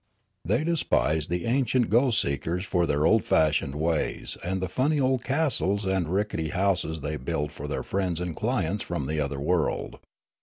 "They 0.51 0.63
despise 0.63 1.27
the 1.27 1.45
ancient 1.45 1.91
ghost 1.91 2.19
seers 2.21 2.65
for 2.65 2.87
their 2.87 3.05
old 3.05 3.23
fashioned 3.23 3.75
ways 3.75 4.35
and 4.43 4.59
the 4.59 4.67
funny 4.67 4.99
old 4.99 5.23
castles 5.23 5.85
and 5.85 6.09
rickety 6.11 6.49
houses 6.49 7.01
they 7.01 7.17
build 7.17 7.51
for 7.51 7.67
their 7.67 7.83
friends 7.83 8.19
and 8.19 8.35
clients 8.35 8.83
from 8.83 9.05
the 9.05 9.19
other 9.19 9.39
world. 9.39 9.99